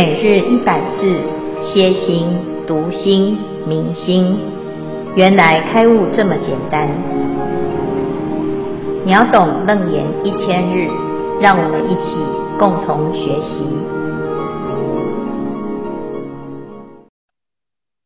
[0.00, 1.20] 每日一百字，
[1.60, 2.28] 歇心、
[2.68, 4.38] 读心、明心，
[5.16, 6.88] 原来开悟这么简单。
[9.04, 10.86] 秒懂楞严一千日，
[11.40, 12.14] 让我们一起
[12.60, 13.58] 共同学习。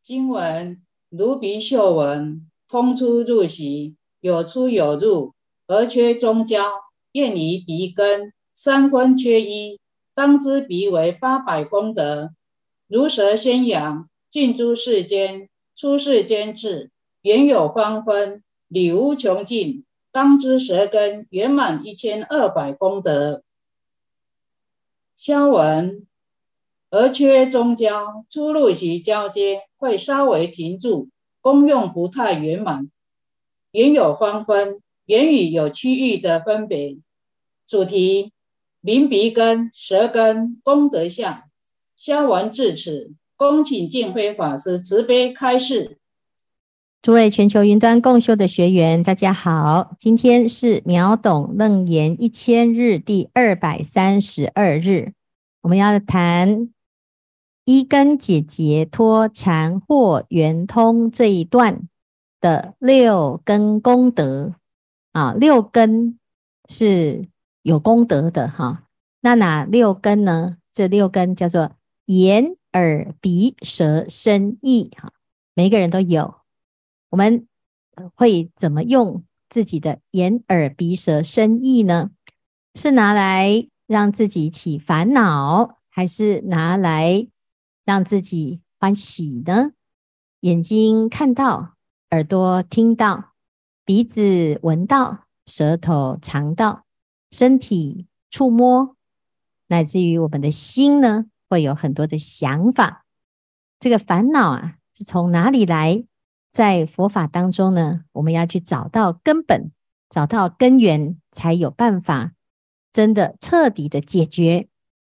[0.02, 0.78] 经文
[1.10, 2.40] 如鼻嗅闻，
[2.70, 5.34] 通出入息，有出有入，
[5.68, 6.64] 而缺中焦，
[7.12, 9.81] 验于鼻根，三分缺一。
[10.14, 12.34] 当知鼻为八百功德，
[12.86, 16.90] 如舌宣扬，尽诸世间，出世间智，
[17.22, 19.84] 圆有方分，理无穷尽。
[20.10, 23.42] 当知舌根圆满一千二百功德。
[25.16, 26.06] 消文，
[26.90, 31.08] 而缺中交，出入息交接会稍微停住，
[31.40, 32.90] 功用不太圆满。
[33.70, 36.98] 圆有方分，言语有区域的分别。
[37.66, 38.32] 主题。
[38.82, 41.44] 临鼻根、舌根功德相，
[41.96, 45.98] 消文至此，恭请净辉法师慈悲开示。
[47.00, 55.12] 诸位全球云端共修的学员，大家好，今天是秒懂楞严一千日第二百三十二日，
[55.60, 56.68] 我们要谈
[57.64, 61.82] 一根解结脱缠或圆通这一段
[62.40, 64.56] 的六根功德
[65.12, 66.18] 啊，六根
[66.68, 67.28] 是。
[67.62, 68.84] 有功德的哈，
[69.20, 70.58] 那哪六根呢？
[70.72, 71.72] 这六根叫做
[72.06, 75.12] 眼、耳、鼻、舌、身、意哈，
[75.54, 76.34] 每个人都有。
[77.10, 77.46] 我们
[78.14, 82.10] 会怎么用自己的眼、耳、鼻、舌、身、意呢？
[82.74, 87.28] 是拿来让自己起烦恼，还是拿来
[87.84, 89.72] 让自己欢喜呢？
[90.40, 91.74] 眼睛看到，
[92.10, 93.34] 耳朵听到，
[93.84, 96.84] 鼻子闻到，舌头尝到。
[97.32, 98.94] 身体触摸，
[99.66, 103.04] 乃至于我们的心呢，会有很多的想法。
[103.80, 106.04] 这个烦恼啊，是从哪里来？
[106.52, 109.72] 在佛法当中呢，我们要去找到根本，
[110.10, 112.32] 找到根源，才有办法
[112.92, 114.68] 真的彻底的解决，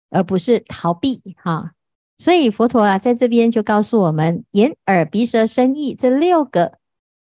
[0.09, 1.72] 而不是逃避哈。
[2.18, 6.78] 所以佛陀啊，在这边就告诉我们：眼、耳、鼻、舌、身、意这六个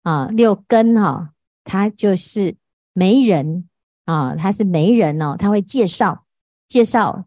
[0.03, 1.34] 啊六根哈，
[1.64, 2.56] 它就是
[2.94, 3.68] 没人。
[4.06, 6.25] 啊，他是媒人哦，他会介绍
[6.68, 7.25] 介绍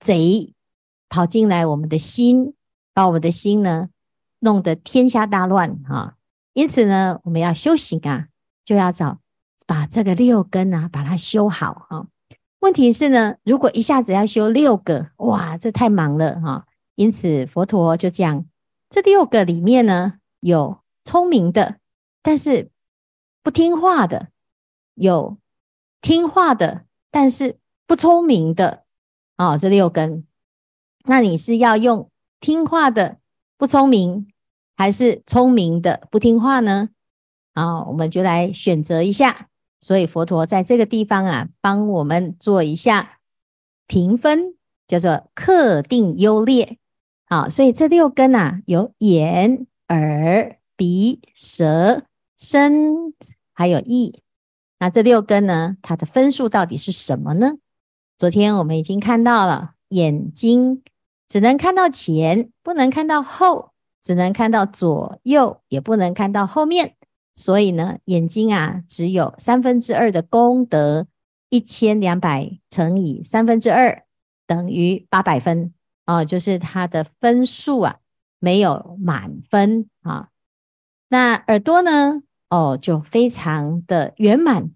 [0.00, 0.52] 贼
[1.08, 2.54] 跑进来我们的心，
[2.92, 3.90] 把我们的心呢
[4.40, 6.16] 弄得天下大乱啊！
[6.52, 8.28] 因此呢，我们要修行啊，
[8.64, 9.20] 就要找
[9.66, 12.06] 把这个六根啊，把它修好啊。
[12.60, 16.66] 问题是呢，如果一下子要修六个，哇，这太忙了哈！
[16.96, 18.44] 因此佛陀就讲，
[18.90, 21.76] 这六个里面呢，有聪明的，
[22.22, 22.70] 但是
[23.42, 24.30] 不听话的，
[24.94, 25.38] 有。
[26.06, 28.84] 听话的，但是不聪明的，
[29.38, 30.24] 哦，这六根，
[31.06, 32.08] 那你是要用
[32.38, 33.18] 听话的
[33.58, 34.28] 不聪明，
[34.76, 36.90] 还是聪明的不听话呢？
[37.54, 39.48] 啊，我们就来选择一下。
[39.80, 43.18] 所以佛陀在这个地方啊，帮我们做一下
[43.88, 44.54] 评分，
[44.86, 46.78] 叫做课定优劣。
[47.24, 52.04] 啊，所以这六根啊，有眼、耳、鼻、舌、
[52.36, 53.12] 身，
[53.52, 54.22] 还有意。
[54.78, 55.76] 那这六根呢？
[55.80, 57.54] 它的分数到底是什么呢？
[58.18, 60.82] 昨天我们已经看到了，眼睛
[61.28, 63.72] 只能看到前，不能看到后；
[64.02, 66.94] 只能看到左右，也不能看到后面。
[67.34, 71.06] 所以呢，眼睛啊，只有三分之二的功德，
[71.50, 74.04] 一千两百乘以三分之二
[74.46, 75.72] 等于八百分
[76.04, 77.96] 啊，就是它的分数啊，
[78.38, 80.28] 没有满分啊。
[81.08, 82.22] 那耳朵呢？
[82.48, 84.70] 哦，就非常的圆满，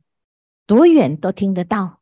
[0.66, 2.00] 多远都听得到，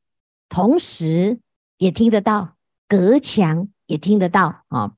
[0.49, 1.41] 同时
[1.77, 2.57] 也听得到，
[2.89, 4.93] 隔墙也听得到啊、哦！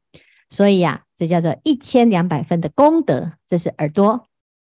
[0.49, 4.29] 所以呀、啊，这叫做一千两百分的功德，这是耳朵。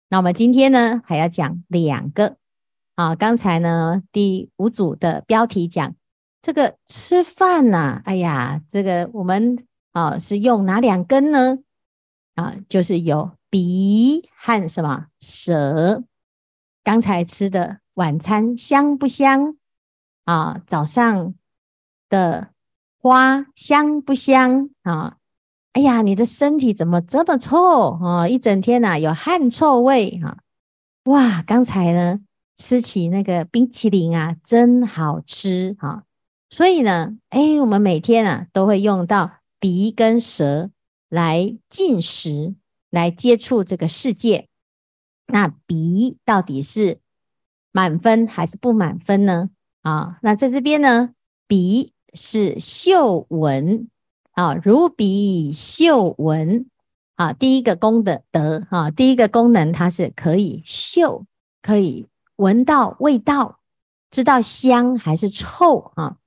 [0.09, 2.37] 那我们今天呢，还要讲两个
[2.95, 3.13] 啊。
[3.13, 5.95] 刚才呢，第五组的标题讲
[6.41, 9.57] 这个吃饭呐、啊，哎呀，这个我们
[9.91, 11.59] 啊是用哪两根呢？
[12.35, 13.31] 啊，就是有。
[13.49, 16.03] 鼻和什么舌？
[16.83, 19.57] 刚才吃的晚餐香不香
[20.25, 20.61] 啊？
[20.65, 21.33] 早上
[22.09, 22.49] 的
[22.99, 25.17] 花香不香啊？
[25.73, 28.27] 哎呀，你的身体怎么这么臭啊？
[28.27, 30.39] 一整天呐、有汗臭味啊！
[31.03, 32.19] 哇，刚才呢
[32.57, 36.03] 吃起那个冰淇淋啊，真好吃啊！
[36.49, 40.71] 所以呢，哎，我们每天啊都会用到鼻跟舌
[41.07, 42.55] 来进食。
[42.89, 44.47] 来接触这个世界，
[45.27, 46.99] 那鼻到底是
[47.71, 49.49] 满分还是不满分呢？
[49.81, 51.11] 啊，那在这边呢，
[51.47, 53.87] 鼻是嗅闻
[54.31, 56.65] 啊，如鼻嗅闻
[57.15, 61.25] 啊，第一个功德德啊，第一个功能它是可以嗅，
[61.61, 62.07] 可以
[62.37, 63.59] 闻到味道，
[64.09, 66.17] 知道香还是臭啊。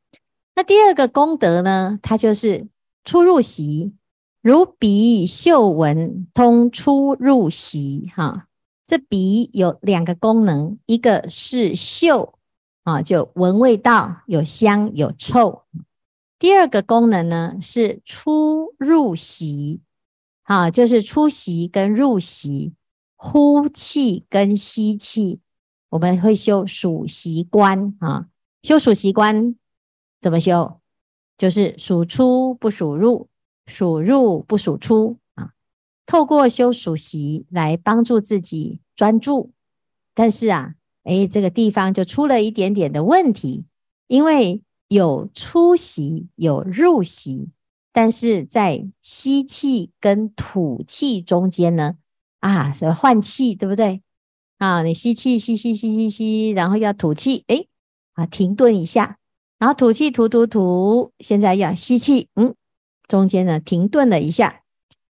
[0.54, 2.68] 那第二个功德呢，它就是
[3.04, 3.94] 出入息，
[4.42, 8.48] 如鼻嗅闻通出入息哈。
[8.84, 12.34] 这鼻有两个功能，一个是嗅
[12.82, 15.62] 啊，就闻味道，有香有臭。
[16.40, 19.80] 第二个功能呢是出入息，
[20.42, 22.74] 啊，就是出息跟入息，
[23.14, 25.40] 呼气跟吸气，
[25.90, 28.26] 我们会修数息观啊，
[28.60, 29.54] 修数息观
[30.20, 30.80] 怎么修？
[31.38, 33.28] 就是数出不数入，
[33.66, 35.50] 数入不数出啊。
[36.06, 39.52] 透过修数息来帮助自己专注，
[40.14, 40.74] 但是啊，
[41.04, 43.64] 诶，这个地方就出了一点点的问题，
[44.08, 47.48] 因为有出息有入息，
[47.92, 51.96] 但是在吸气跟吐气中间呢，
[52.40, 54.02] 啊，是换气，对不对？
[54.58, 57.68] 啊，你吸气吸吸吸吸吸，然后要吐气，诶，
[58.12, 59.18] 啊，停顿一下，
[59.58, 62.54] 然后吐气吐吐吐，现在要吸气，嗯，
[63.12, 64.60] 中间呢停顿了一下。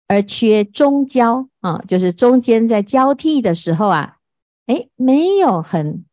[0.08, 4.16] 而缺中交啊，就是中间在交替的时候啊，
[4.66, 6.04] 诶，没有很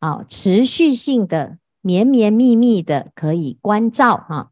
[0.00, 4.50] 啊持续性的绵绵密密的可以观照哈，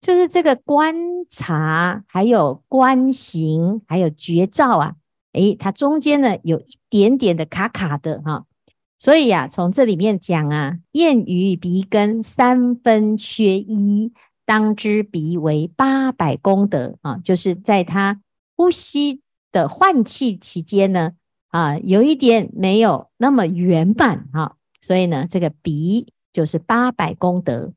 [0.00, 0.94] 就是这个观
[1.28, 4.94] 察，还有观行，还有觉照啊，
[5.32, 8.46] 诶，它中间呢有一点点的卡卡的哈，
[8.98, 14.10] 所以呀，从这里面讲啊，厌于鼻根三分缺一。
[14.52, 18.20] 当知鼻为八百功德啊，就是在他
[18.54, 21.12] 呼吸的换气期间呢，
[21.48, 27.72] 啊，有一点没有那么圆满哈，所以呢，这个鼻就是八百功德。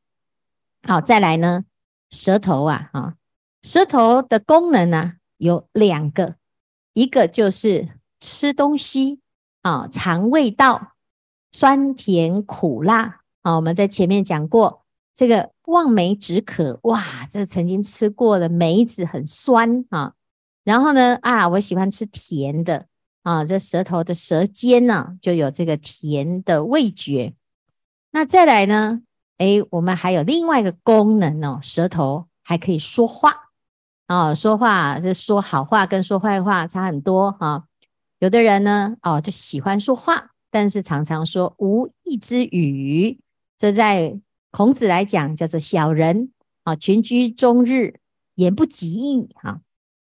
[0.84, 1.64] 好，再来呢，
[2.10, 3.16] 舌头啊，啊，
[3.64, 6.36] 舌头的功能呢有两个，
[6.92, 7.88] 一个就是
[8.20, 9.22] 吃东西
[9.62, 10.92] 啊，尝味道，
[11.54, 14.82] 酸甜苦辣啊，我们在前面讲过。
[15.14, 20.14] 这个望梅止渴，哇，这曾经吃过的梅子很酸啊。
[20.64, 22.88] 然后呢，啊，我喜欢吃甜的
[23.24, 27.34] 啊，这舌头的舌尖呢、就有这个甜的味觉。
[28.12, 29.02] 那再来呢，
[29.38, 33.34] 哎，我们还有另外一个功能哦，舌头还可以说话
[34.08, 37.64] 啊，说话这说好话跟说坏话差很多啊。
[38.20, 43.20] 有的人呢，哦，就喜欢说话，但是常常说无义之语，
[43.58, 44.20] 这在。
[44.56, 46.32] 孔子来讲叫做小人
[46.64, 48.00] 啊，群居终日，
[48.36, 49.60] 言不及义哈。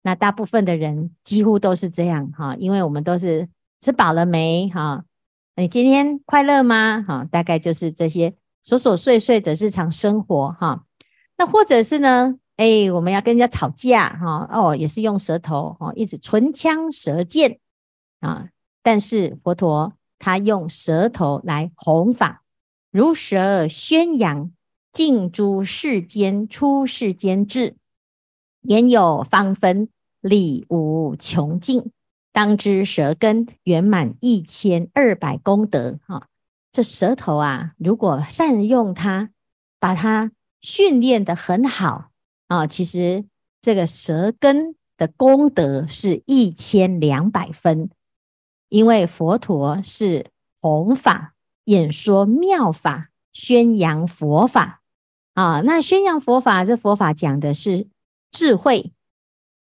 [0.01, 3.47] 那大部分的人几乎都是这样哈，因为我们都是
[3.79, 5.05] 吃饱了没哈？
[5.57, 7.05] 你今天快乐吗？
[7.07, 8.31] 哈，大概就是这些
[8.65, 10.85] 琐琐碎碎的日常生活哈。
[11.37, 12.35] 那或者是呢？
[12.57, 17.59] 哎，我们要跟人家吵架哈，哦，也是用舌头哦，一直唇枪舌剑
[18.21, 18.49] 啊。
[18.81, 22.40] 但是佛陀他用舌头来弘法。
[22.91, 24.51] 如舌宣扬，
[24.91, 27.77] 尽诸世间出世间智，
[28.63, 29.88] 言有方分，
[30.19, 31.89] 理无穷尽。
[32.33, 35.99] 当知舌根圆满一千二百功德。
[36.05, 36.27] 哈，
[36.69, 39.30] 这舌头啊，如果善用它，
[39.80, 42.09] 把它训练得很好
[42.47, 43.23] 啊，其实
[43.61, 47.89] 这个舌根的功德是一千两百分，
[48.68, 50.25] 因为佛陀是
[50.59, 51.35] 弘法。
[51.71, 54.81] 演说妙法，宣扬佛法
[55.35, 55.61] 啊！
[55.61, 57.87] 那宣扬佛法，这佛法讲的是
[58.30, 58.92] 智慧，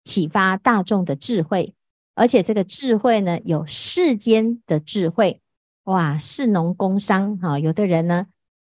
[0.05, 1.73] 启发大众的智慧，
[2.15, 5.41] 而且这个智慧呢，有世间的智慧
[5.83, 6.17] 哇！
[6.17, 8.27] 士农工商啊，有的人呢，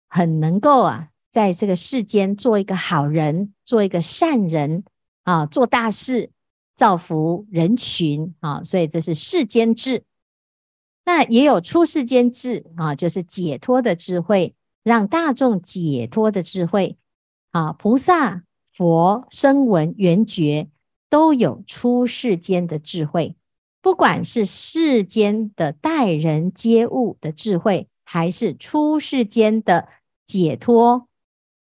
[0.10, 4.84] 很能够啊，在这个世间做一个好人，做一个善人
[5.24, 6.30] 啊，做大事，
[6.76, 10.04] 造福人群啊，所以这是世间智。
[11.12, 16.98] 那也有出世间智啊，就是解脱的智慧，让大众解脱的智慧
[17.50, 17.74] 啊。
[17.74, 20.70] 菩萨、佛、声闻、缘觉
[21.10, 23.36] 都有出世间的智慧，
[23.82, 29.90] 不管是世间的待人接物的智慧，还是出世间的
[30.28, 31.08] 解脱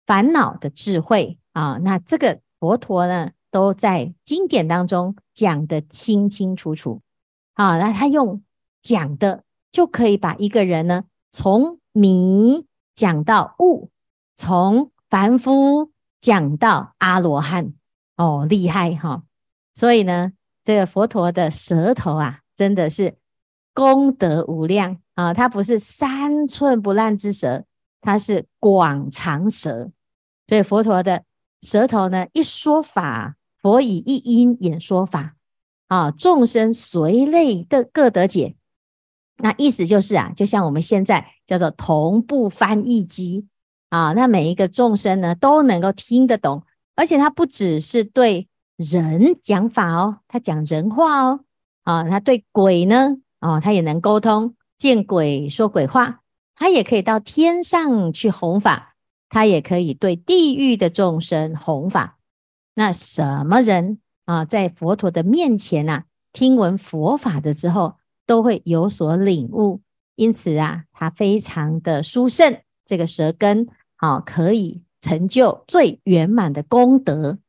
[0.05, 1.79] 烦恼的智慧啊。
[1.81, 7.01] 那这个佛陀呢，都在经典当中讲得清清楚楚
[7.55, 7.79] 啊。
[7.79, 8.43] 那他用。
[8.83, 13.89] 讲的就可以把一个人呢，从迷讲到悟，
[14.35, 15.89] 从凡夫
[16.21, 17.73] 讲到阿罗汉，
[18.17, 19.23] 哦，厉害哈、哦！
[19.73, 23.15] 所以呢，这个佛陀的舌头啊，真的是
[23.73, 25.33] 功德无量啊！
[25.33, 27.65] 它不是三寸不烂之舌，
[28.01, 29.91] 它是广长舌。
[30.47, 31.23] 所以佛陀的
[31.61, 35.35] 舌头呢一说法，佛以一音演说法，
[35.87, 38.55] 啊，众生随类的各得解。
[39.37, 43.47] 那意思就是啊，就像我们现在叫做同步翻译机。
[43.89, 46.63] 啊，那每一个众生呢都能够听得懂，
[46.95, 51.41] 而且他不只是对人讲法哦，他讲人话哦，
[51.83, 56.21] 啊，他对鬼呢，哦，他也能沟通，见鬼说鬼话，
[56.55, 58.95] 他也可以到天上去弘法，
[59.29, 62.17] 他也可以对地狱的众生弘法。
[62.73, 69.81] 那什么人啊，在佛陀的面前呐、啊，听闻佛法的之后，都会有所领悟，
[70.15, 72.59] 因此啊，他非常的殊胜。
[72.85, 77.39] 这个舌根好，可以成就最圆满的功德。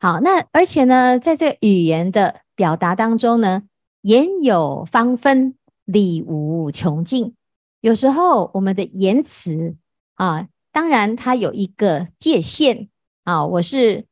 [0.00, 3.64] 好，那而且呢，在这个语言的表达当中呢，
[4.02, 5.54] 言有方分，
[5.84, 7.34] 理无穷尽。
[7.80, 9.76] 有时候我们的言辞
[10.14, 12.88] 啊，当然它有一个界限
[13.24, 13.44] 啊。
[13.44, 14.06] 我是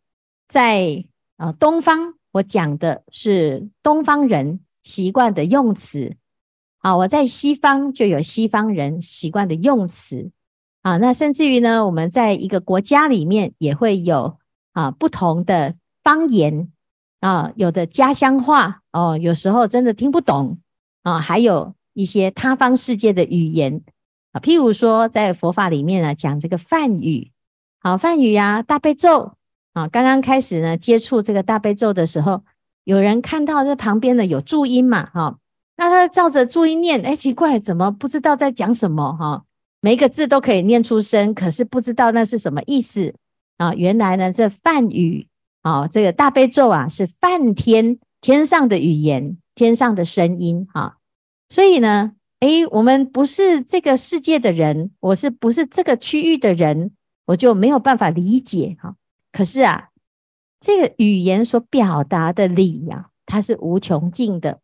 [0.49, 1.05] 在
[1.37, 4.61] 啊东方，我讲的是东方人。
[4.87, 6.15] 习惯的用词，
[6.79, 10.31] 啊，我在西方就有西方人习惯的用词，
[10.83, 14.39] 啊，那甚至于呢，我们在一个国家里面也会有
[14.75, 15.75] 啊不同的
[16.05, 16.71] 方言，
[17.19, 20.59] 啊，有的家乡话，哦，有时候真的听不懂，
[21.03, 23.83] 啊，还有一些他方世界的语言，
[24.31, 27.33] 啊，譬如说在佛法里面呢，讲这个梵语，
[27.81, 29.33] 好，梵语呀，大悲咒，
[29.73, 32.45] 啊，刚刚开始呢接触这个大悲咒的时候。
[32.87, 35.11] 有人看到这旁边的有注音嘛？
[35.13, 35.39] 哈，
[35.77, 39.13] 那他照着注音念，哎，奇怪，怎么不知道在讲什么？
[39.13, 39.43] 哈，
[39.81, 43.13] 每一个字都可以念出声，可是不知道那是什么意思
[43.57, 43.75] 啊？
[43.75, 45.27] 原来呢，这梵语
[45.63, 50.99] 啊，这个大悲咒啊，是梵天天上的语言，天上的声音哈。
[51.49, 56.93] 所以呢，哎，我们不是这个世界的人，我是不是这个区域的人，
[57.27, 58.95] 我就没有办法理解哈。
[59.33, 59.89] 可是啊。
[60.61, 64.61] 这个语言所表达的理呀、它是无穷尽的，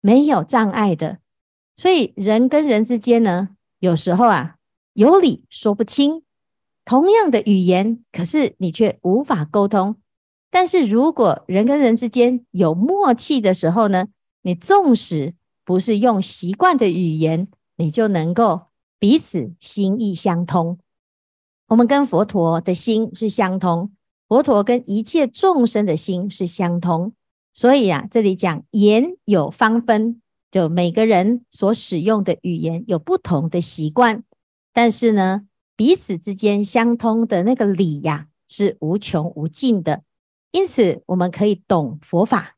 [0.00, 1.18] 没有障碍的。
[1.76, 4.56] 所以人跟人之间呢，有时候啊，
[4.94, 6.22] 有理说不清，
[6.84, 9.96] 同样的语言，可是你却无法沟通。
[10.50, 14.08] 但是如果人跟人之间有默契的时候呢，
[14.42, 15.34] 你纵使
[15.64, 20.78] 不是用习惯的语言，你就能够彼此心意相通。
[21.68, 23.92] 我们跟佛陀的心是相通。
[24.28, 27.12] 佛陀跟一切众生的心是相通，
[27.54, 34.24] 所以啊，这里讲言有方分，就每个人所使用的语言有不同的习惯，
[34.72, 40.02] 但是呢，彼此之间相通的那个理呀，是无穷无尽的。
[40.50, 42.56] 因此，我们可以懂佛法，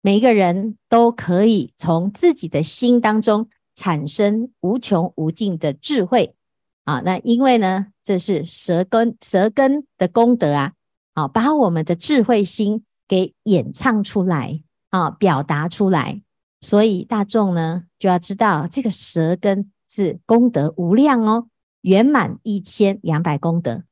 [0.00, 6.36] 每一个人都可以从自己的心当中产生无穷无尽的智慧
[6.84, 7.00] 啊。
[7.04, 10.74] 那因为呢，这是舌根舌根的功德啊。
[11.18, 16.22] 啊，把我们的智慧心给演唱出来啊，表达出来。
[16.60, 21.48] 所以大众呢，就要知道这个舌根是功德无量哦，
[21.80, 23.82] 圆满一千两百功德。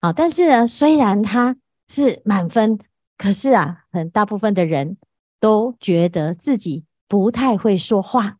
[0.00, 1.56] 啊，但是呢，虽然它
[1.88, 2.78] 是满分，
[3.16, 4.98] 可是啊，很大部分的人
[5.40, 8.36] 都觉得自己不太会说话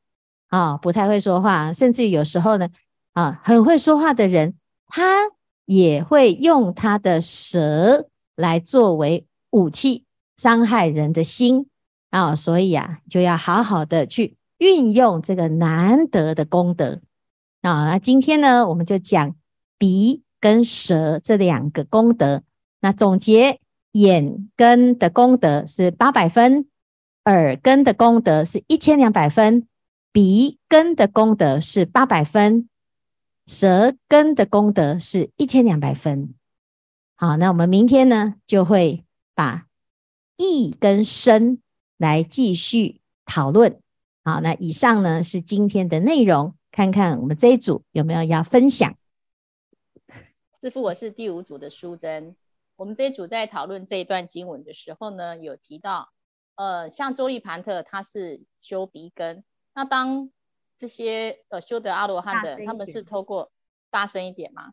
[0.49, 2.69] 啊，不太会说话，甚至有时候呢，
[3.15, 4.57] 啊，很会说话的人，
[4.89, 5.31] 他
[5.65, 8.11] 也会用他的舌。
[8.37, 10.05] 来作为武器，
[10.37, 11.67] 伤害人的心
[12.11, 17.01] 啊，所以啊，就要好好的去运用这个难得的功德
[17.63, 17.87] 啊。
[17.87, 19.35] 那今天呢，我们就讲
[19.79, 22.43] 鼻跟舌这两个功德。
[22.81, 23.59] 那总结，
[23.93, 26.67] 眼根的功德是八百分，
[27.25, 29.67] 耳根的功德是一千两百分，
[30.13, 32.69] 鼻根的功德是八百分，
[33.47, 36.35] 舌根的功德是一千两百分。
[37.19, 39.67] 好，那我们明天呢，就会把
[40.37, 41.63] 意跟身
[41.97, 43.81] 来继续讨论。
[44.23, 48.95] 好，那以上呢是今天的内容，看看我们这一组有没有要分享。
[50.61, 52.37] 师父，我是第五组的淑珍。
[52.77, 56.11] 我们这一组在讨论这一段经文的时候呢，有提到，
[56.57, 59.43] 呃，像周利盘特他是修鼻根，
[59.75, 60.31] 那当
[60.77, 63.51] 这些呃修得阿罗汉的，他们是透过
[63.91, 64.73] 大声一点吗？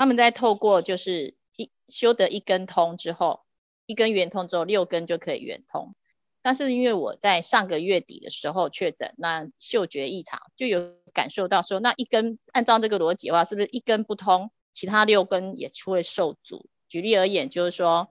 [0.00, 3.42] 他们在透过就是一修得一根通之后，
[3.84, 5.94] 一根圆通之后，六根就可以圆通。
[6.40, 16.70] 但是因为我在上个月底的时候确诊，那嗅觉异常，就有感受到说，那一根按照这个逻辑的话，是不是一根不通，其他六根也会受阻？
[16.88, 18.10] 举例而言，就是说，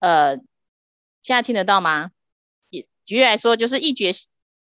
[0.00, 0.36] 呃，
[1.22, 2.10] 现在听得到吗？
[2.68, 4.10] 也举例来说，就是一觉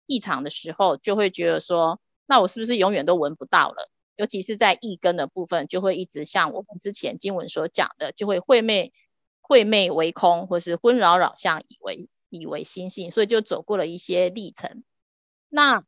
[0.06, 3.90] 异常的时候，就会觉得说，那我是不是永远都闻不到了？
[4.16, 8.92] 尤其是在一根的部分，就会一直像我们之前经文所讲的，就会晦昧
[9.40, 14.84] 晦昧为空，或是昏扰扰相，以为以为心性，所以就走过了一些历程。
[15.48, 15.84] 那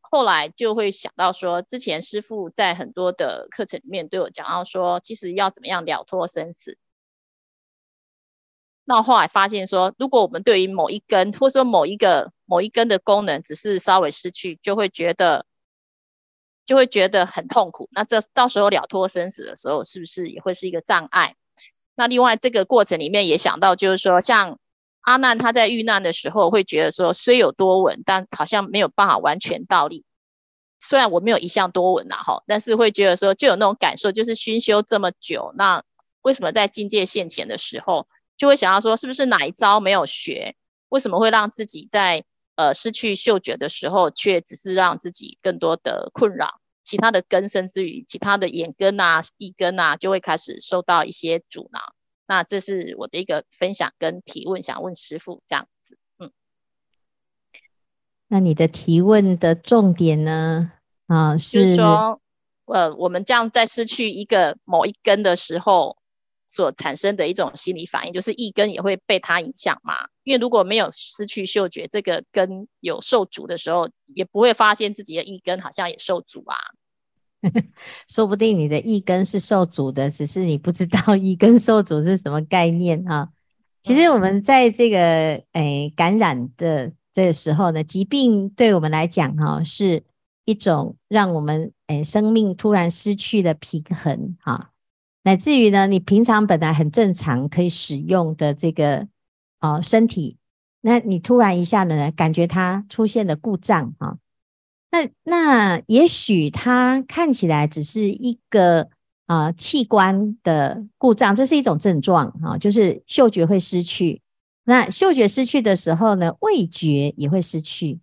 [0.00, 6.76] 后来就会想到说，之前师父在很多的课程里面都有讲到说，其实要怎么样了脱生死。
[8.84, 15.46] 那后来发现说，如果我们对于某一根，或者说某一个某一根的功能，只是稍微失去，就会觉得
[16.70, 17.88] 就会觉得很痛苦。
[17.90, 21.34] 那这到时候了脱生死的时候，是不是也会是一个障碍？
[21.96, 24.60] 那另外这个过程里面也想到，就是说像
[25.00, 30.04] 阿难他在遇难的时候，会觉得说虽有多闻，但好像没有办法完全道立。
[30.78, 35.82] 虽然我没有一向多闻呐，哈，但是会觉得说就有那种感受，就是熏修这么久，那
[36.22, 38.06] 为什么在境界现前的时候？
[38.36, 40.54] 就会想要说，是不是哪一招没有学？
[40.88, 42.22] 为什么会让自己在
[42.54, 46.59] 呃失去嗅觉的时候，却只是让自己更多的困扰？
[46.90, 51.94] 其他的根，甚至于其他的眼根啊、一根啊，就会开始受到一些阻挠。
[52.26, 55.96] 那这是我的一个分享跟提问，想问师傅这样子。
[56.18, 56.32] 嗯，
[58.26, 60.72] 那你的提问的重点呢？
[61.06, 62.20] 啊，是，是说，
[62.64, 65.96] 呃，我们这样在失去一个某一根的时候。
[66.52, 70.08] 所产生的一种心理反应，就是一根也会被它影响嘛。
[70.24, 76.56] 因为如果没有失去嗅觉，这个根有受阻的时候，也不会发现自己的一根好像也受阻啊。
[78.08, 83.28] 说不定你的一根是受阻的，只是你不知道 一根受阻是什么概念啊。
[83.82, 90.02] 其实我们在这个诶、哎、感染的这个时候呢，疾病对我们来讲哈、啊，是
[90.44, 94.70] 一种让我们诶、哎、生命突然失去了平衡啊。
[95.22, 99.06] 乃至于呢，你平常本来很正常可以使用的这个
[99.60, 100.36] 哦身体，
[100.82, 104.16] 那你突然一下子呢，感觉它出现了故障啊，
[104.90, 108.88] 那那也许它看起来只是一个
[109.26, 114.20] 啊器官的故障，这是一种症状啊，就是嗅觉会失去。
[114.64, 117.98] 那嗅觉失去的时候呢，味觉也会失去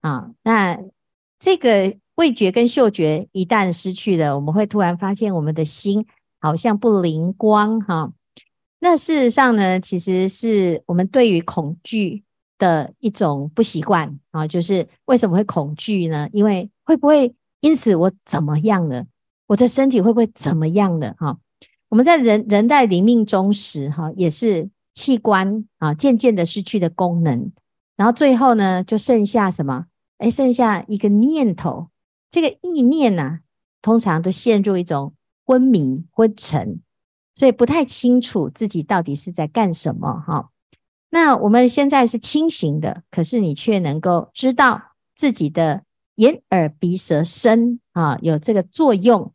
[0.00, 0.30] 啊。
[0.42, 0.78] 那
[1.38, 6.06] 这个味觉跟嗅觉一旦失去了，我们会突然发现我们的心。
[6.38, 8.12] 好像不灵光哈，
[8.78, 12.22] 那事实上呢，其实是我们对于恐惧
[12.58, 14.46] 的一种不习惯啊。
[14.46, 16.28] 就是为什么会恐惧呢？
[16.32, 19.06] 因为会不会因此我怎么样了？
[19.46, 21.14] 我的身体会不会怎么样了？
[21.18, 21.38] 哈，
[21.88, 27.52] 我们在人人在临命终时哈，也是器官啊渐渐的失去的功能，
[27.96, 29.86] 然后最后呢，就剩下什么？
[30.18, 31.88] 哎，剩下一个念头，
[32.30, 33.40] 这个意念呐，
[33.80, 35.12] 通常都陷入一种。
[35.48, 36.80] 昏迷、昏沉，
[37.32, 40.50] 所以不太清楚自己到底是在干什么哈。
[41.16, 45.82] 那我们现在是清醒的，可是你却能够知道自己的
[46.16, 49.32] 眼、耳、鼻、舌、身啊有这个作用。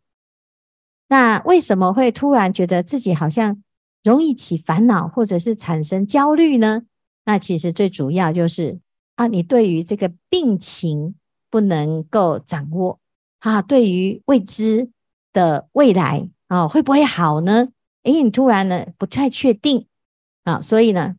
[1.08, 3.64] 那为什么会突然觉得自己好像
[4.04, 6.84] 容易起烦恼，或者是产生焦虑呢？
[7.26, 8.80] 那其实最主要就是
[9.16, 11.16] 啊，你对于这个病情
[11.50, 13.00] 不能够掌握
[13.40, 14.92] 啊，对于未知。
[15.34, 17.70] 的未来啊，会不会好呢？
[18.04, 19.88] 诶，你突然呢不太确定
[20.44, 21.16] 啊，所以呢，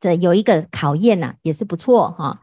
[0.00, 2.42] 这有一个考验呐、啊，也是不错哈、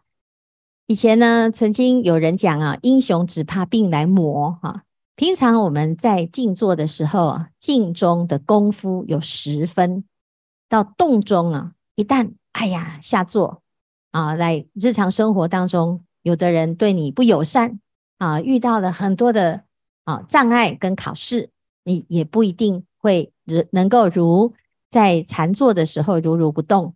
[0.88, 4.84] 以前呢，曾经有人讲啊，英雄只怕病来磨哈、
[5.16, 10.04] 平常我们在静坐的时候啊，静中的功夫有十分，
[10.68, 13.62] 到动中啊，一旦哎呀下坐
[14.12, 17.80] 啊，在日常生活当中，有的人对你不友善
[18.18, 19.64] 啊，遇到了很多的。
[20.06, 21.50] 啊，障碍跟考试，
[21.86, 23.32] 你也不一定会
[23.70, 24.54] 能够如
[24.90, 26.94] 在禅坐的时候如如不动。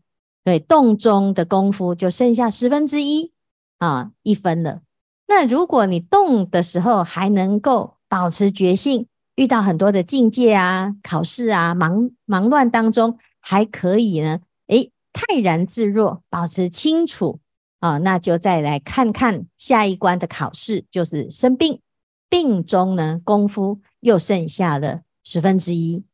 [0.48, 3.34] 对，动中的功夫就剩下十分之一
[3.80, 4.80] 啊，一分了。
[5.28, 17.42] 那如果你动的时候还能够保持觉性，遇到很多的境界啊、考试啊、忙忙乱当中还可以呢，诶，泰然自若，保持清楚
[17.82, 21.82] 啊，那就再来看看下一关的考试，就是生病。
[22.30, 26.06] 病中呢，功夫又剩下了十分之一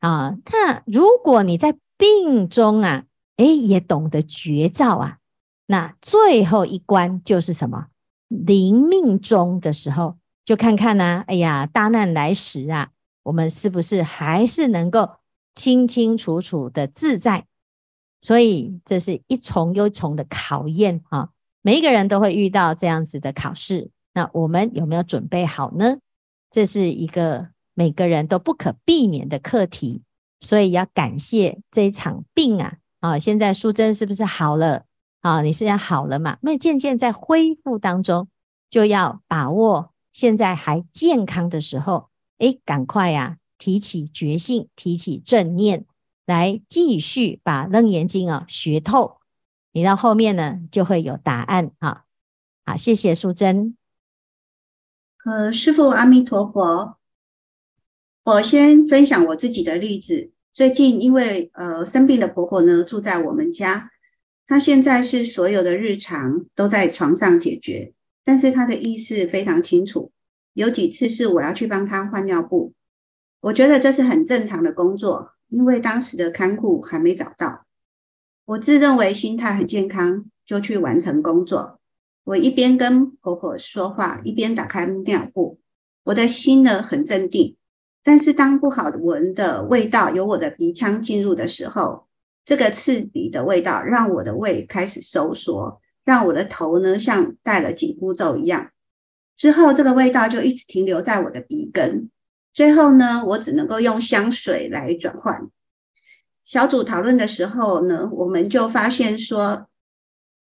[0.00, 0.36] 啊。
[0.52, 3.04] 那如果你在病中啊，
[3.42, 5.18] 哎，也懂得绝招啊，
[5.66, 7.88] 那最后一关就是什么？
[8.28, 11.24] 临命终的时候，就看看呢、啊。
[11.26, 12.90] 哎呀，大难来时啊，
[13.24, 15.10] 我们是不是还是能够
[15.56, 17.46] 清清楚楚的自在？
[18.20, 21.30] 所以这是一重又一重的考验啊。
[21.62, 23.90] 每一个人都会遇到这样子的考试。
[24.14, 25.98] 那我们有没有准备好呢？
[26.48, 30.02] 这是一个每个人都不可避免的课题，
[30.38, 32.76] 所以要感谢这一场病啊！
[33.02, 34.84] 啊，现在淑贞是不是好了？
[35.22, 36.38] 啊，你现在好了嘛？
[36.42, 38.28] 那渐渐在恢复当中，
[38.70, 45.84] 就要把握现在还健康的时候，哎，赶快呀、啊，提起决心，提起正念，
[46.26, 49.18] 来继续把《楞严经》啊学透。
[49.72, 52.04] 你到后面呢，就会有答案啊。
[52.64, 53.76] 好，谢谢淑贞。
[55.24, 56.98] 呃，师父阿弥陀佛。
[58.24, 60.31] 我先分享我自己的例子。
[60.52, 63.90] 最近因为呃生病的婆婆呢住在我们家，
[64.46, 67.94] 她现在是所有的日常都在床上解决。
[68.22, 70.12] 但是她的意识非常清楚，
[70.52, 72.74] 有几次是我要去帮她换尿布，
[73.40, 77.64] 我觉得这是很正常的工作，因为当时的看护还没找到。
[78.44, 81.80] 我自认为心态很健康，就去完成工作。
[82.24, 85.58] 我一边跟婆婆说话，一边打开尿布，
[86.04, 87.56] 我的心呢很镇定。
[88.02, 92.06] 但是当不好闻的味道由我的鼻腔进入的时候，
[92.44, 95.80] 这个刺鼻的味道让我的胃开始收缩。
[96.04, 98.72] 让我的头呢像戴了紧箍咒一样，
[99.36, 102.10] 之后这个味道就一直停留在我的鼻根，
[102.52, 105.48] 最后呢，我只能够用香水来转换。
[106.44, 109.68] 小组讨论的时候呢，我们就发现说，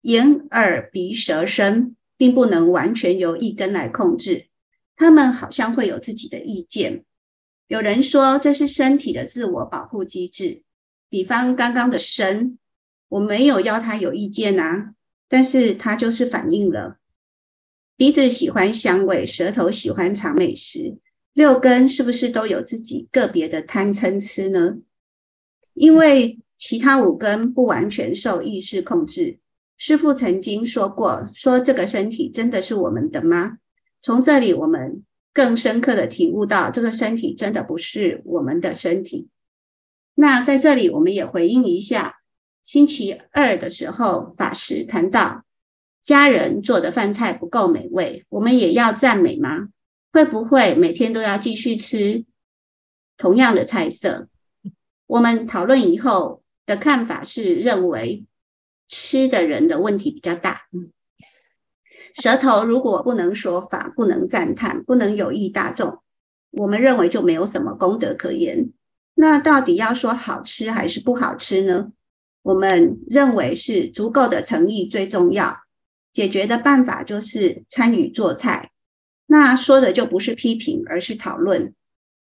[0.03, 4.47] 眼、耳、鼻、舌、身并不能完全由一根来控制，
[4.95, 7.03] 他们好像会有自己的意见。
[7.71, 10.63] 有人说这是身体的自我保护机制，
[11.07, 12.57] 比方刚刚的身，
[13.07, 14.93] 我没有要他有意见啊。
[15.29, 16.97] 但是他就是反应了，
[17.95, 20.97] 鼻子喜欢香味，舌头喜欢尝美食，
[21.31, 24.79] 六根是不是都有自己个别的贪嗔痴呢？
[25.73, 29.39] 因为其他五根不完全受意识控制。
[29.77, 33.59] 师父曾经说过，说这个身体真的是我们的吗？
[34.01, 39.29] 从这里我们更深刻的体悟到，这个身体真的不是我们的身体。
[40.13, 42.17] 那在这里我们也回应一下。
[42.63, 45.45] 星期二的时候，法师谈到
[46.03, 49.69] 家人做的饭菜不够美味，我们也要赞美吗？
[50.11, 52.23] 会不会每天都要继续吃
[53.17, 54.27] 同样的菜色？
[55.07, 58.25] 我们讨论以后的看法是认为
[58.87, 60.67] 吃的人的问题比较大。
[62.13, 65.99] 舌头如果不能说法，不能赞叹，不能有益大众，
[66.51, 68.71] 我们认为就没有什么功德可言。
[69.13, 71.91] 那到底要说好吃还是不好吃呢？
[72.41, 75.59] 我们认为是足够的诚意最重要，
[76.11, 78.71] 解决的办法就是参与做菜。
[79.27, 81.73] 那说的就不是批评，而是讨论。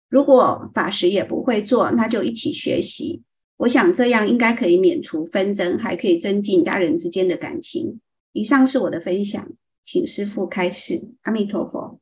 [0.07, 3.23] 如果法师也不会做，那就一起学习。
[3.57, 7.99] 我想这样应该可以免除纷争，还可以增进家人之间的感情。
[8.31, 9.49] 以上是我的分享，
[9.83, 11.13] 请师父开示。
[11.23, 11.99] 阿弥陀佛。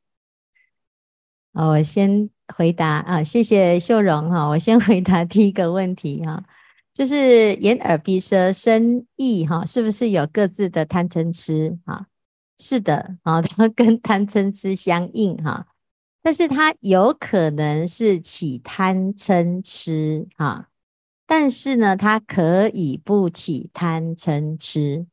[1.52, 4.46] 哦我先回答啊，谢谢秀荣哈。
[4.48, 6.42] 我先回答第一个问题哈。
[6.94, 12.06] 就是眼耳鼻舌身意哈，是不是有各自的贪嗔痴啊？
[12.58, 15.66] 是的啊， 它跟贪嗔痴相应哈，
[16.22, 20.68] 但是它有可能是起贪嗔痴啊，
[21.26, 25.06] 但是呢，它可以不起贪嗔痴，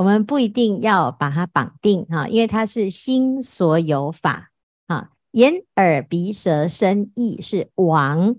[0.00, 4.50] 我们不一定要把它绑定哈，因为它是心所有法
[4.86, 8.34] 啊，眼耳鼻舌身意是王，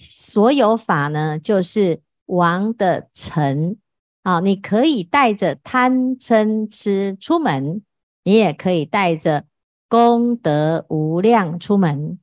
[0.00, 2.00] 所有法呢就是。
[2.26, 3.76] 王的臣
[4.22, 7.82] 啊，你可以带着贪嗔痴出门，
[8.22, 9.44] 你也可以带着
[9.90, 12.18] 功德无量出门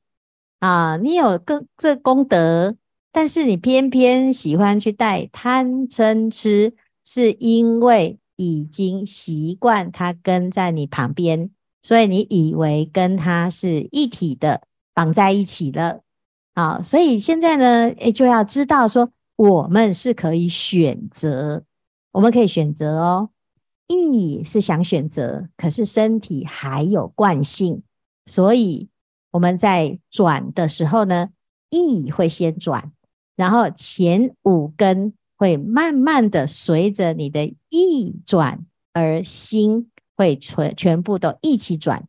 [0.58, 0.96] 啊。
[0.96, 2.74] 你有个这功德，
[3.12, 6.74] 但是你偏偏喜欢去带贪嗔痴，
[7.04, 11.50] 是因为已经习惯他跟在你旁边，
[11.82, 16.02] 所以你以为跟他是一体的，绑在一起了
[16.54, 16.80] 啊。
[16.82, 19.10] 所以现在呢，诶，就要知道说。
[19.36, 21.64] 我们是可以选择，
[22.12, 23.30] 我们可以选择哦。
[23.88, 27.82] 意是想选择，可是身体还有惯性，
[28.26, 28.88] 所以
[29.32, 31.30] 我们在转的时候呢，
[31.70, 32.92] 意会先转，
[33.34, 42.06] 然后前五根会慢慢的随着你的意转，而心会全全部都一起转。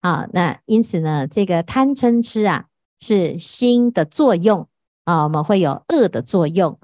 [0.00, 2.66] 啊，那因此呢，这个贪嗔痴啊，
[3.00, 4.68] 是心的作用。
[5.02, 6.78] 啊，我们会有恶的作用。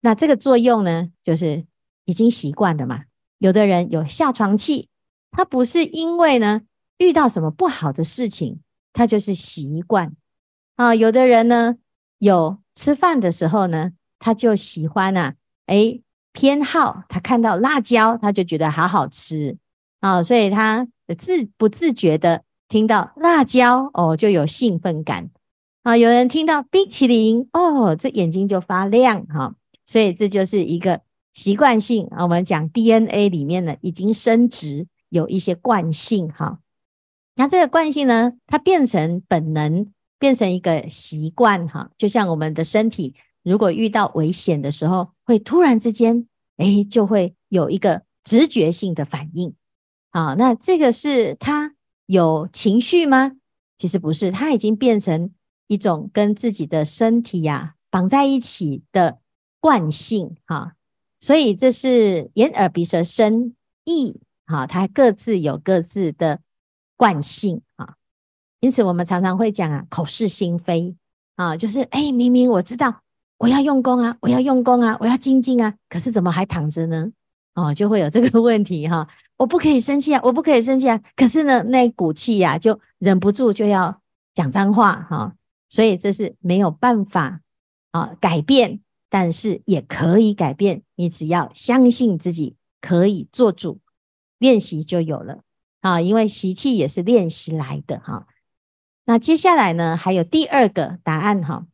[0.00, 1.64] 那这个作用呢，就是
[2.06, 3.04] 已经习惯的嘛。
[3.38, 4.88] 有的人有下床气，
[5.30, 6.62] 他不是因为呢
[6.98, 8.58] 遇到什么不好的事情，
[8.92, 10.12] 他就是习惯。
[10.74, 11.76] 啊，有的人呢
[12.18, 15.34] 有吃饭的时候呢，他就喜欢啊，
[15.66, 16.00] 诶，
[16.32, 19.56] 偏好他看到辣椒，他就觉得好好吃
[19.98, 20.86] 啊，所以他
[21.18, 25.28] 自不自觉的听到辣椒哦，就有兴奋感。
[25.82, 29.54] 啊，有人听到冰淇淋哦，这眼睛就发亮哈，
[29.86, 31.00] 所以这就是一个
[31.32, 32.22] 习惯性啊。
[32.22, 36.58] 我们讲 DNA 里面呢，已经深植有一些惯性哈。
[37.36, 46.26] 那这个惯性呢，它变成本能，变成一个习惯哈，就像我们的身体，如果遇到危险的时候，会突然之间，
[46.56, 49.54] 哎，就会有一个直觉性的反应。
[50.10, 51.74] 啊，那这个是他
[52.06, 53.32] 有情绪吗？
[53.78, 55.30] 其实不是，他已经变成
[55.68, 59.20] 一种跟自己的身体呀、啊、绑在一起的
[59.60, 60.74] 惯性哈。
[61.20, 66.40] 所以这是眼耳鼻舌身意哈，它各自有各自的
[66.96, 67.94] 惯性啊。
[68.60, 70.94] 因此我们常常会讲啊，口是心非
[71.36, 73.02] 啊，就是哎，明明我知道
[73.40, 77.10] 我要用功啊，我要用功啊，我要精进啊，可是怎么还躺着呢？
[77.54, 79.08] 哦，就会有这个问题哈。
[79.38, 84.00] 我不可以生气啊，我不可以生气啊，可是呢，那股气呀，就忍不住就要
[84.34, 85.34] 讲脏话哈。
[85.70, 87.40] 所以这是没有办法
[87.92, 88.80] 啊改变。
[89.12, 93.80] 但是也可以改变，你只要相信自己可以做主，
[94.38, 95.40] 练习就有了
[95.80, 96.00] 啊！
[96.00, 98.28] 因为习气也是练习来的哈。
[99.06, 101.66] 那接下来呢，还有第二个答案哈。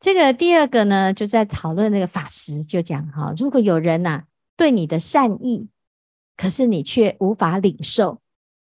[0.00, 4.22] 这个第二个呢，就在讨论那个法师就讲哈，如果有人呐
[4.56, 5.68] 对你的善意，
[6.36, 8.18] 可是你却无法领受，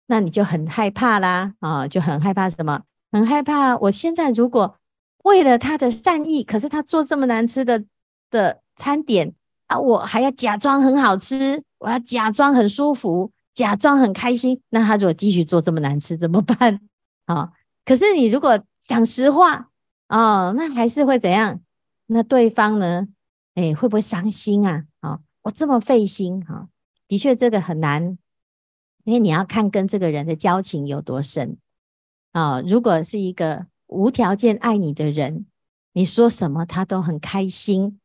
[0.06, 2.82] 那你就很害怕啦啊，就很害怕什么？
[3.10, 4.76] 很害怕我现在如果
[5.24, 7.84] 为了他的善意，可是他做这么难吃的。
[8.32, 9.34] 的餐点
[9.66, 14.58] 啊，我还要假装很好吃，我要假装很舒服，假装很开心。
[14.70, 16.80] 那他如果继续做这么难吃怎么办
[17.26, 17.50] 啊？
[17.84, 19.68] 可是你如果讲实话
[20.12, 21.58] 哦，那还是会怎样？
[22.06, 23.08] 那对方呢？
[23.54, 24.84] 哎，会不会伤心啊？
[25.00, 26.68] 啊，我这么费心哈，
[27.08, 28.18] 的确这个很难，
[29.04, 31.56] 因为你要看跟这个人的交情有多深
[32.32, 32.60] 啊。
[32.60, 35.46] 如果是一个无条件爱你的人，
[35.94, 37.98] 你说什么他都很开心。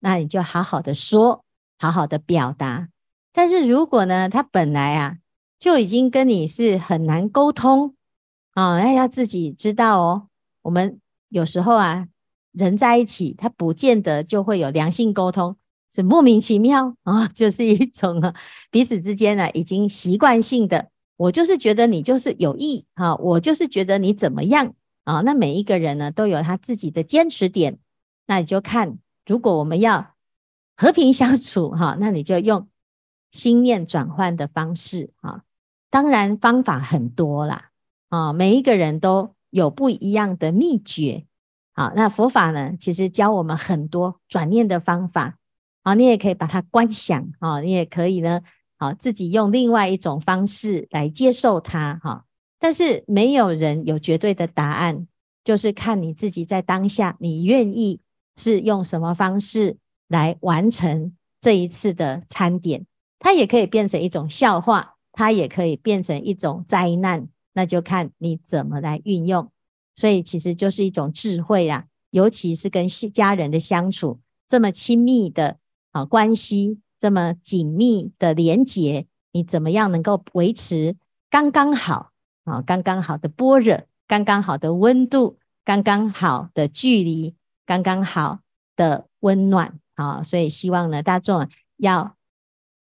[0.00, 1.44] 那你就好好的说，
[1.78, 2.88] 好好的表达。
[3.32, 5.18] 但是如果呢，他本来啊
[5.60, 7.94] 就已经跟你是很难沟通
[8.54, 10.28] 啊，那要自己知道哦。
[10.62, 11.00] 我们
[11.32, 12.06] 有时候啊，
[12.52, 15.56] 人在一起，他不见得就会有良性沟通，
[15.90, 18.34] 是莫名其妙啊， 就是一种啊，
[18.70, 25.22] 彼此之间呢已经习惯性的，我就是觉得你就是有意啊，我就是觉得你怎么样啊。
[25.22, 27.78] 那每一个人呢都有他自己的坚持点，
[28.26, 28.98] 那你就看。
[29.24, 30.14] 如果我们要
[30.76, 32.68] 和平相处，哈，那你就用
[33.30, 35.42] 心念转换的方式，啊，
[35.90, 37.70] 当然方法很多啦，
[38.08, 41.24] 啊，每一个人都有不一样的秘诀，
[41.72, 45.38] 好，那佛法呢，其实教我们很多转念的方法，
[45.84, 48.40] 好，你也可以把它观想，啊，你也可以呢，
[48.76, 52.24] 好，自己用另外一种方式来接受它，哈，
[52.58, 55.06] 但是没有人有绝对的答案，
[55.44, 58.00] 就是看你自己在当下，你愿意。
[58.38, 59.76] 是用什么方式
[60.08, 62.86] 来完成这一次的餐点？
[63.18, 69.50] 它也可以变成一种笑话，它也可以变成一种灾难，那就看你怎么来运用。
[69.94, 75.58] 所以其实就是一种智慧啊，尤其是跟家人的相处这么亲密的
[75.90, 80.96] 啊关系，这么紧密的连结，你怎么样能够维持
[81.30, 82.12] 刚刚好
[82.44, 87.34] 啊，刚刚好的般若，刚刚好的温度，刚刚好的距离。
[87.64, 88.40] 刚刚好
[88.74, 92.16] 的温暖啊，所以希望呢，大众要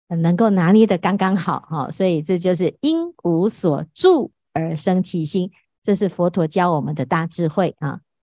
[0.07, 5.51] 能够拿捏的刚刚好哈，所以这就是应无所住而生其心，
[5.83, 8.01] 这是佛陀教我们的大智慧啊。